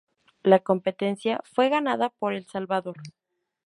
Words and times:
La 0.41 0.57
competencia 0.61 1.41
fue 1.53 1.69
ganada 1.69 2.09
por 2.09 2.33
El 2.33 2.47
Salvador. 2.47 2.97